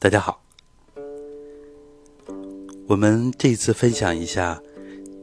[0.00, 0.40] 大家好，
[2.86, 4.62] 我们这次分享一下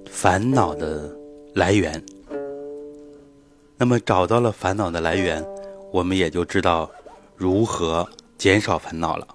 [0.05, 1.17] 烦恼的
[1.53, 2.03] 来源。
[3.77, 5.41] 那么找到了烦恼的来源，
[5.93, 6.91] 我们也就知道
[7.37, 8.05] 如何
[8.37, 9.25] 减少烦恼了。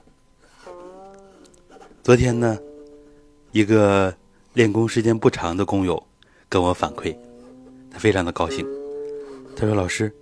[2.02, 2.59] 昨天呢，
[3.52, 4.14] 一个
[4.52, 6.07] 练功时间不长的工友
[6.50, 7.16] 跟我反馈，
[7.91, 8.66] 他非常的高兴。
[9.57, 10.14] 他说：“老师，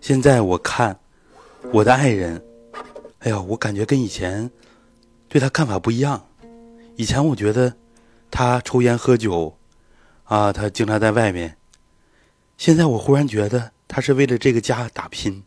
[0.00, 0.98] 现在我看
[1.72, 2.42] 我的爱人。”
[3.26, 4.48] 哎呀，我感觉跟以前
[5.28, 6.28] 对他看法不一样。
[6.94, 7.74] 以前我觉得
[8.30, 9.58] 他抽烟喝酒，
[10.22, 11.56] 啊，他经常在外面。
[12.56, 15.42] 现在我忽然觉得他是为了这个家打拼。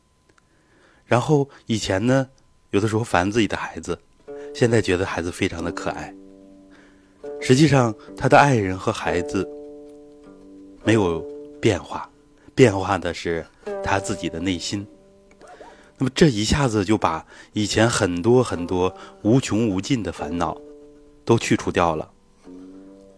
[1.05, 2.27] 然后以前呢，
[2.71, 3.97] 有的时候烦自己的孩子，
[4.53, 6.13] 现在觉得孩子非常的可爱。
[7.39, 9.49] 实际上，他的爱人和孩子
[10.83, 11.21] 没有
[11.61, 12.09] 变化，
[12.53, 13.45] 变化的是
[13.81, 14.85] 他自己的内心。
[15.99, 20.57] 那么这一下子就把以前很多很多无穷无尽的烦恼
[21.25, 22.09] 都去除掉了，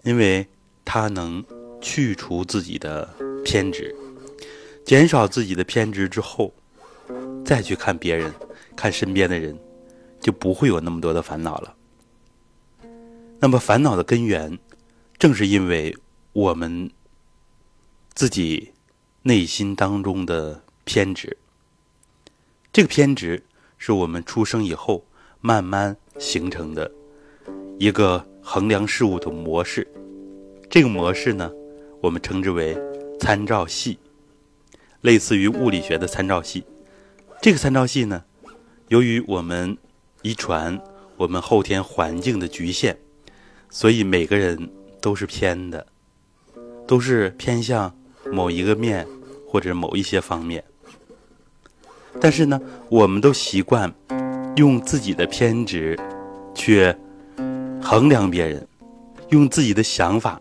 [0.03, 0.47] 因为
[0.83, 1.45] 他能
[1.79, 3.07] 去除自己的
[3.45, 3.95] 偏执，
[4.83, 6.51] 减少自己的偏执之后，
[7.45, 8.33] 再去看别人，
[8.75, 9.55] 看身边的人，
[10.19, 11.75] 就不会有那么多的烦恼了。
[13.39, 14.57] 那么烦恼的根源，
[15.19, 15.95] 正是因为
[16.33, 16.89] 我们
[18.15, 18.71] 自己
[19.21, 21.37] 内心当中的偏执。
[22.73, 23.43] 这个偏执
[23.77, 25.05] 是我们出生以后
[25.41, 26.89] 慢慢形成的
[27.77, 29.85] 一个衡量事物的模式。
[30.69, 31.51] 这个模式呢，
[31.99, 32.77] 我们称之为
[33.19, 33.99] 参照系，
[35.01, 36.63] 类似于物理学的参照系。
[37.41, 38.23] 这个参照系呢，
[38.87, 39.77] 由于我们
[40.21, 40.81] 遗传、
[41.17, 42.95] 我们后天环境的局限，
[43.69, 45.85] 所以每个人都是偏的，
[46.87, 47.93] 都是偏向
[48.31, 49.05] 某一个面
[49.45, 50.63] 或者某一些方面。
[52.19, 52.59] 但是呢，
[52.89, 53.91] 我们都习惯
[54.57, 55.97] 用自己的偏执
[56.53, 56.93] 去
[57.81, 58.67] 衡量别人，
[59.29, 60.39] 用自己的想法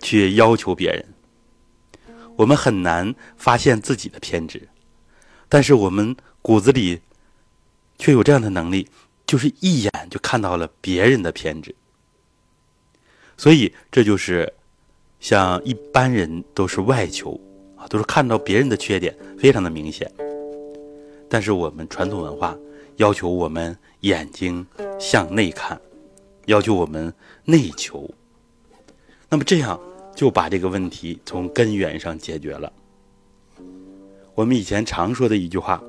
[0.00, 1.04] 去要求别人。
[2.36, 4.68] 我们很难发现自己的偏执，
[5.48, 7.00] 但是我们骨子里
[7.96, 8.88] 却有这样的能力，
[9.24, 11.74] 就是一眼就看到了别人的偏执。
[13.36, 14.52] 所以，这就是
[15.20, 17.40] 像一般人都是外求
[17.76, 20.10] 啊，都是看到别人的缺点，非常的明显。
[21.34, 22.56] 但是我们传统文化
[22.98, 24.64] 要求我们眼睛
[25.00, 25.80] 向内看，
[26.46, 27.12] 要求我们
[27.44, 28.08] 内求。
[29.28, 29.76] 那么这样
[30.14, 32.72] 就把这个问题从根源上解决了。
[34.36, 35.82] 我们以前常说的一句话：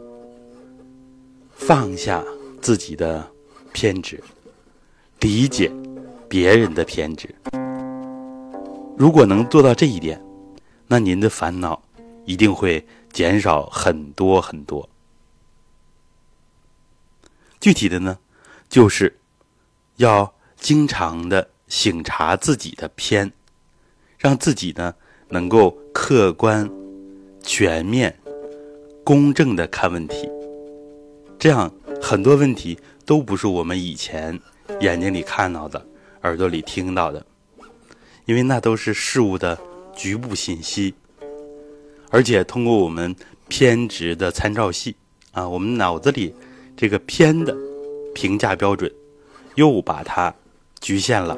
[1.53, 2.25] 放下
[2.59, 3.23] 自己的
[3.71, 4.19] 偏执，
[5.19, 5.71] 理解
[6.27, 7.29] 别人的偏执。
[8.97, 10.19] 如果能做到这一点，
[10.87, 11.79] 那您的烦恼
[12.25, 14.89] 一定会减少很多很多。
[17.65, 18.19] 具体的呢，
[18.69, 19.17] 就是
[19.95, 23.31] 要经常的醒察自己的偏，
[24.19, 24.93] 让自己呢
[25.29, 26.69] 能够客观、
[27.41, 28.19] 全面、
[29.03, 30.29] 公正的看问题。
[31.39, 34.39] 这样很多问题都不是我们以前
[34.81, 35.83] 眼睛里看到的、
[36.21, 37.25] 耳朵里听到的，
[38.25, 39.59] 因为那都是事物的
[39.95, 40.93] 局部信息，
[42.11, 43.15] 而且通过我们
[43.47, 44.95] 偏执的参照系
[45.31, 46.35] 啊，我们脑子里。
[46.77, 47.55] 这个偏的
[48.13, 48.91] 评价标准，
[49.55, 50.33] 又把它
[50.81, 51.37] 局限了，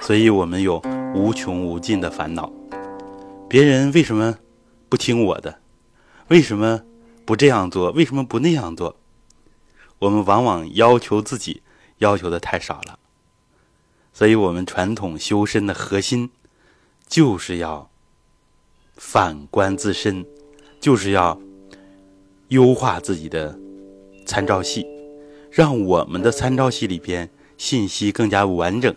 [0.00, 0.82] 所以我们有
[1.14, 2.52] 无穷无尽的烦恼。
[3.48, 4.36] 别人为什么
[4.88, 5.60] 不听我的？
[6.28, 6.82] 为什么
[7.24, 7.92] 不这样做？
[7.92, 8.96] 为什么不那样做？
[10.00, 11.62] 我们往往要求自己
[11.98, 12.98] 要求的太少了，
[14.12, 16.30] 所以我们传统修身的核心
[17.06, 17.88] 就是要
[18.96, 20.26] 反观自身，
[20.80, 21.40] 就是要
[22.48, 23.60] 优化自己的。
[24.24, 24.86] 参照系，
[25.50, 28.94] 让我们的参照系里边信息更加完整，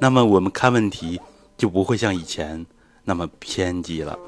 [0.00, 1.20] 那么我们看问题
[1.56, 2.64] 就不会像以前
[3.04, 4.18] 那么偏激了。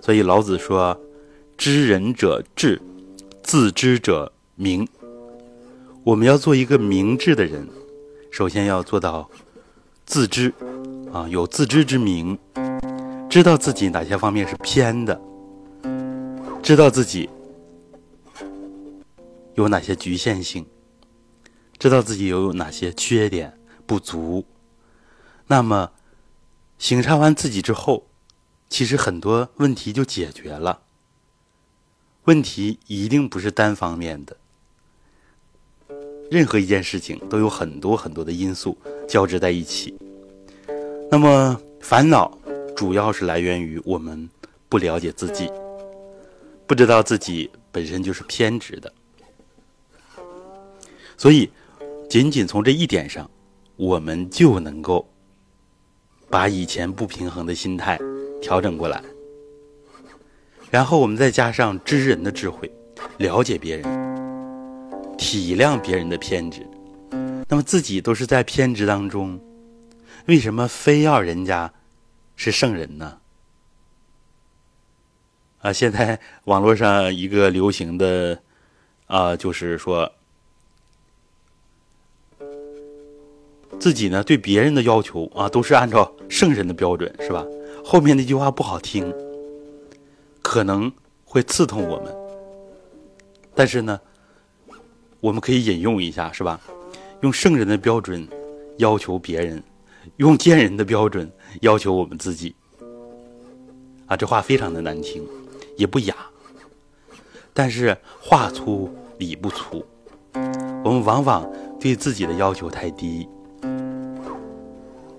[0.00, 0.98] 所以老子说
[1.56, 2.80] ：“知人者智，
[3.42, 4.86] 自知者明。”
[6.04, 7.66] 我们要做一个明智的人，
[8.30, 9.28] 首先要做到
[10.04, 10.52] 自知，
[11.10, 12.38] 啊，有自知之明，
[13.30, 15.18] 知道自己哪些方面是偏的，
[16.62, 17.28] 知道自己。
[19.54, 20.66] 有哪些局限性？
[21.78, 24.46] 知道自己有哪些缺点不足，
[25.48, 25.90] 那么
[26.78, 28.06] 醒察完自己之后，
[28.68, 30.82] 其实很多问题就解决了。
[32.24, 34.36] 问题一定不是单方面的，
[36.30, 39.94] 任何一件事情都有很多很多的因素交织在一起。
[41.10, 42.38] 那么烦恼
[42.74, 44.28] 主要是来源于我们
[44.68, 45.50] 不了解自己，
[46.66, 48.90] 不知道自己本身就是偏执的。
[51.24, 51.48] 所以，
[52.06, 53.30] 仅仅从这一点上，
[53.76, 55.08] 我们就能够
[56.28, 57.98] 把以前不平衡的心态
[58.42, 59.02] 调整过来。
[60.70, 62.70] 然后我们再加上知人的智慧，
[63.16, 66.60] 了解别人，体谅别人的偏执，
[67.48, 69.40] 那么自己都是在偏执当中，
[70.26, 71.72] 为什么非要人家
[72.36, 73.18] 是圣人呢？
[75.60, 78.38] 啊，现在网络上一个流行的
[79.06, 80.12] 啊，就是说
[83.78, 87.44] 自己呢对别人的要求啊，都是按照圣人的标准，是吧？
[87.84, 89.12] 后面那句话不好听。
[90.40, 90.92] 可能
[91.24, 92.14] 会刺痛我们，
[93.54, 93.98] 但是呢，
[95.20, 96.60] 我们可以引用一下，是吧？
[97.22, 98.28] 用圣人的标准
[98.76, 99.62] 要求别人，
[100.18, 101.30] 用贱人的标准
[101.62, 102.54] 要求我们自己。
[104.06, 105.26] 啊，这话非常的难听，
[105.76, 106.14] 也不雅。
[107.54, 109.84] 但是话粗理不粗，
[110.84, 111.50] 我们往往
[111.80, 113.26] 对自己的要求太低。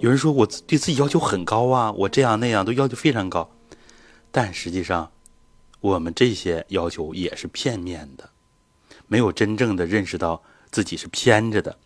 [0.05, 3.49] 有人说我对自己要求很高啊，我这样那样都要求非常高，
[4.31, 5.11] 但实际上。
[5.81, 8.27] 我们这些要求也是片面的，
[9.07, 10.41] 没有真正的认识到
[10.71, 11.77] 自己是偏着的，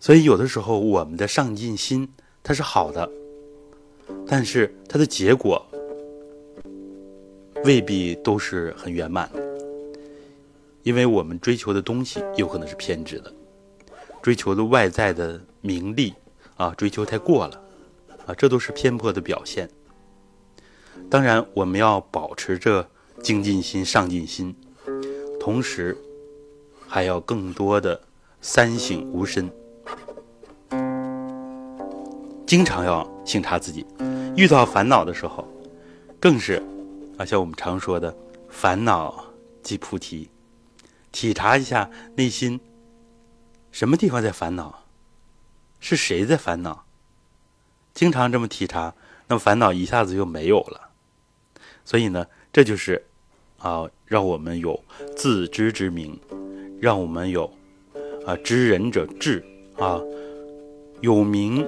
[0.00, 2.08] 所以有的时候我们的上进心
[2.42, 3.08] 它是好的，
[4.26, 5.64] 但是它的结果
[7.62, 9.30] 未必都是很圆满，
[10.82, 13.32] 因为我们追求的东西有可能是偏执的，
[14.20, 16.12] 追求的外在的名利
[16.62, 17.60] 啊，追求太过了
[18.26, 19.68] 啊，这都是偏颇的表现。
[21.10, 22.88] 当然，我们要保持着。
[23.22, 24.52] 精进心、上进心，
[25.38, 25.96] 同时
[26.88, 28.00] 还要更多的
[28.40, 29.48] 三省吾身，
[32.44, 33.86] 经常要省察自己。
[34.34, 35.46] 遇到烦恼的时候，
[36.18, 36.60] 更是
[37.16, 38.12] 啊，像我们常说的
[38.50, 39.24] “烦恼
[39.62, 40.28] 即菩提”，
[41.12, 42.58] 体察一下内心
[43.70, 44.81] 什么地方在烦恼，
[45.82, 46.86] 是谁在烦恼？
[47.92, 48.94] 经常这么体察，
[49.26, 50.88] 那么烦恼一下子就没有了。
[51.84, 53.04] 所以呢，这就是。
[53.58, 54.82] 啊，让我们有
[55.16, 56.18] 自知之明，
[56.80, 57.46] 让我们有
[58.26, 59.40] 啊知人者智
[59.78, 60.00] 啊，
[61.00, 61.64] 有明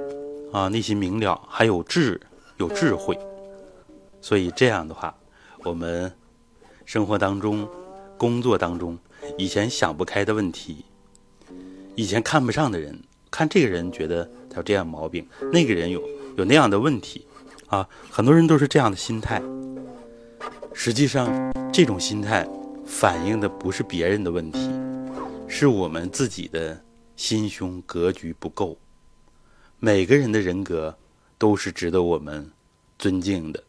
[0.52, 2.20] 啊内心明了，还有智
[2.56, 3.16] 有智慧。
[4.20, 5.16] 所以这样的话，
[5.62, 6.12] 我们
[6.84, 7.64] 生活当中、
[8.18, 8.98] 工作当中，
[9.38, 10.84] 以前想不开的问题，
[11.94, 16.00] 以前看不上的人，看这个人觉得他有这样毛病，那个人有
[16.36, 17.26] 有那样的问题
[17.66, 19.42] 啊，很多人都是这样的心态。
[20.72, 22.48] 实际上，这种心态
[22.86, 24.70] 反映的不是别人的问题，
[25.48, 26.80] 是我们自己的
[27.16, 28.78] 心胸格局不够。
[29.80, 30.96] 每个人的人格
[31.36, 32.48] 都是值得我们
[33.00, 33.64] 尊敬的，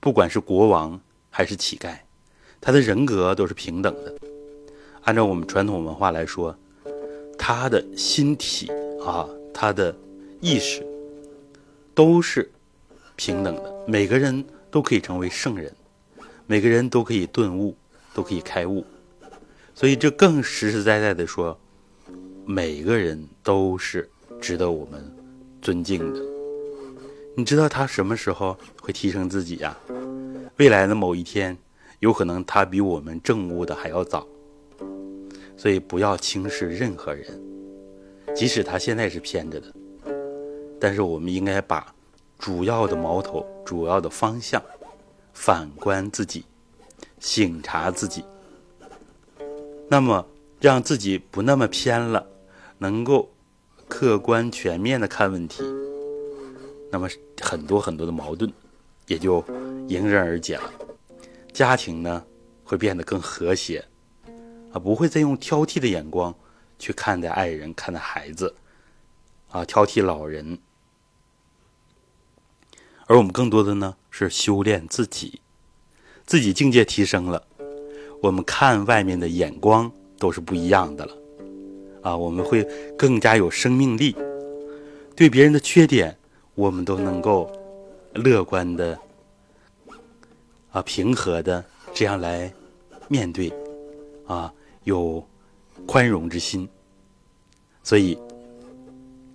[0.00, 1.96] 不管是国王还是乞丐，
[2.60, 4.14] 他的人格都是平等的。
[5.04, 6.54] 按照我们传统文化来说，
[7.52, 8.70] 他的心体
[9.04, 9.92] 啊，他的
[10.40, 10.86] 意识
[11.96, 12.48] 都是
[13.16, 15.72] 平等的，每个人都可以成为圣人。
[16.46, 17.76] 每个人都可以顿悟，
[18.14, 18.84] 都可以开悟，
[19.74, 21.58] 所以这更实实在在的说，
[22.46, 24.08] 每个人都是
[24.40, 25.12] 值得我们
[25.60, 26.20] 尊敬的。
[27.36, 29.76] 你知道他什么时候会提升自己呀？
[30.58, 31.58] 未来的某一天，
[31.98, 34.24] 有可能他比我们证悟的还要早。
[35.60, 37.38] 所以不要轻视任何人，
[38.34, 39.70] 即使他现在是偏着的，
[40.80, 41.94] 但是我们应该把
[42.38, 44.62] 主要的矛头、主要的方向。
[45.34, 46.46] 反观自己，
[47.18, 48.24] 省察自己，
[49.86, 50.26] 那么
[50.60, 52.26] 让自己不那么偏了，
[52.78, 53.30] 能够
[53.86, 55.62] 客观全面的看问题，
[56.90, 57.06] 那么
[57.42, 58.50] 很多很多的矛盾
[59.06, 59.44] 也就
[59.88, 60.72] 迎刃而解了。
[61.52, 62.24] 家庭呢
[62.64, 63.84] 会变得更和谐，
[64.72, 66.34] 啊，不会再用挑剔的眼光
[66.78, 68.54] 去看待爱人、看待孩子，
[69.50, 70.58] 啊，挑剔老人。
[73.06, 75.40] 而我们更多的呢是修炼自己，
[76.24, 77.44] 自己境界提升了，
[78.22, 81.16] 我们看外面的眼光都是不一样的了，
[82.02, 82.62] 啊，我们会
[82.96, 84.14] 更加有生命力，
[85.16, 86.16] 对别人的缺点，
[86.54, 87.50] 我们都能够
[88.14, 88.96] 乐观的
[90.70, 92.52] 啊平和的这样来
[93.08, 93.52] 面对，
[94.24, 94.54] 啊，
[94.90, 95.24] 有
[95.86, 96.68] 宽容之心，
[97.84, 98.18] 所以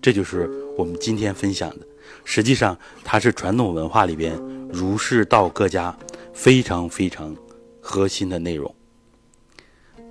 [0.01, 1.87] 这就是我们今天分享的。
[2.25, 4.35] 实际上，它是传统文化里边
[4.69, 5.97] 儒释道各家
[6.33, 7.33] 非常非常
[7.81, 8.75] 核心的内容。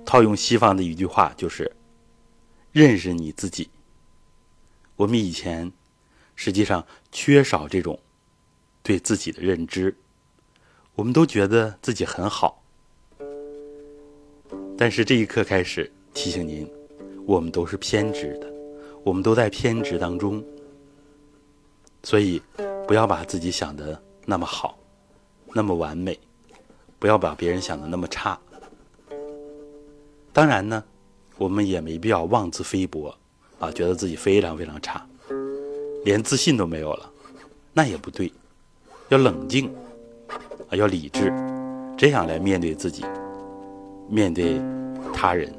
[0.03, 1.71] 套用西方的一句话，就是
[2.73, 3.69] “认识你自己”。
[4.97, 5.71] 我们以前
[6.35, 7.99] 实际上缺少这种
[8.81, 9.95] 对自己的认知，
[10.95, 12.64] 我们都觉得自己很好。
[14.77, 16.69] 但是这一刻开始提醒您，
[17.25, 18.51] 我们都是偏执的，
[19.03, 20.43] 我们都在偏执当中。
[22.03, 22.41] 所以，
[22.87, 24.77] 不要把自己想的那么好，
[25.53, 26.19] 那么完美，
[26.99, 28.39] 不要把别人想的那么差。
[30.31, 30.83] 当然呢，
[31.37, 33.15] 我们也没必要妄自菲薄，
[33.57, 35.07] 啊，觉得自己非常非常差，
[36.03, 37.09] 连自信都没有了，
[37.73, 38.31] 那也不对。
[39.09, 39.73] 要冷静，
[40.69, 41.31] 啊，要理智，
[41.97, 43.03] 这样来面对自己，
[44.09, 44.61] 面对
[45.13, 45.53] 他人，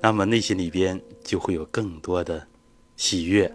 [0.00, 2.46] 那么内心里边就会有更多的
[2.96, 3.52] 喜悦，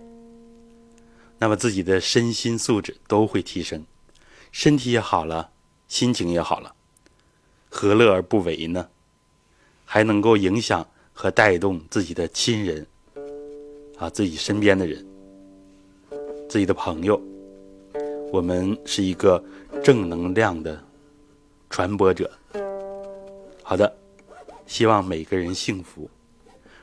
[1.37, 3.85] 那么自己的身心素质都会提升，
[4.51, 5.51] 身体也好了，
[5.87, 6.73] 心情也好了，
[7.69, 8.89] 何乐而不为呢？
[9.85, 12.85] 还能够影响和带动自己的亲人，
[13.97, 15.05] 啊，自己身边的人，
[16.47, 17.21] 自己的朋友。
[18.31, 19.43] 我们是一个
[19.83, 20.79] 正能量的
[21.69, 22.31] 传播者。
[23.69, 23.95] 好的，
[24.65, 26.09] 希望每个人幸福。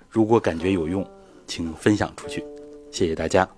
[0.09, 1.05] 如果感觉有用，
[1.45, 2.45] 请分享出去。
[2.93, 3.56] 谢谢大家。